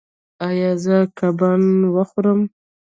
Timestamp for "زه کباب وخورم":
0.83-2.41